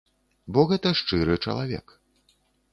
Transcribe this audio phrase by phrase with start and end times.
[0.57, 1.97] Бо гэта шчыры чалавек.